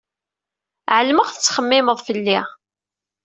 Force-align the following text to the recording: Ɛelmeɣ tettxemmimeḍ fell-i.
Ɛelmeɣ 0.97 1.27
tettxemmimeḍ 1.29 1.97
fell-i. 2.07 2.39